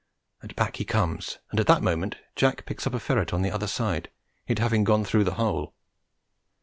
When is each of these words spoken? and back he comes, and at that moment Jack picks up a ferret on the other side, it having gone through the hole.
and 0.41 0.55
back 0.55 0.77
he 0.77 0.83
comes, 0.83 1.37
and 1.51 1.59
at 1.59 1.67
that 1.67 1.83
moment 1.83 2.15
Jack 2.35 2.65
picks 2.65 2.87
up 2.87 2.93
a 2.95 2.99
ferret 2.99 3.33
on 3.33 3.43
the 3.43 3.51
other 3.51 3.67
side, 3.67 4.09
it 4.47 4.57
having 4.57 4.83
gone 4.83 5.05
through 5.05 5.23
the 5.23 5.35
hole. 5.35 5.75